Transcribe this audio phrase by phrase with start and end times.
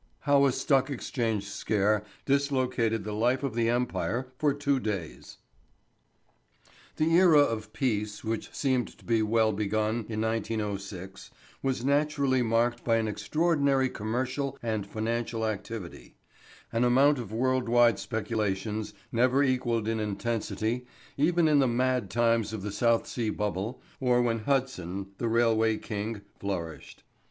[0.21, 5.37] How a Stock Exchange Scare Dislocated the Life of the Empire for Two Days.
[6.95, 11.29] The era of peace which seemed to be well begun in 1906
[11.61, 16.15] was naturally marked by an extraordinary commercial and financial activity;
[16.73, 22.53] an amount of world wide speculations never equalled in intensity, even in the mad times
[22.53, 27.03] of the South Sea Bubble, or when Hudson, the Railway King, flourished.